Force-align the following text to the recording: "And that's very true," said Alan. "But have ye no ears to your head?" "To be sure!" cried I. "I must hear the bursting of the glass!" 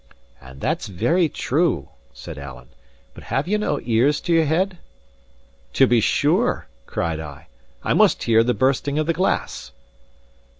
"And 0.41 0.59
that's 0.59 0.87
very 0.87 1.29
true," 1.29 1.89
said 2.11 2.39
Alan. 2.39 2.69
"But 3.13 3.25
have 3.25 3.47
ye 3.47 3.55
no 3.57 3.79
ears 3.83 4.19
to 4.21 4.33
your 4.33 4.45
head?" 4.45 4.79
"To 5.73 5.85
be 5.85 6.01
sure!" 6.01 6.65
cried 6.87 7.19
I. 7.19 7.45
"I 7.83 7.93
must 7.93 8.23
hear 8.23 8.43
the 8.43 8.55
bursting 8.55 8.97
of 8.97 9.05
the 9.05 9.13
glass!" 9.13 9.71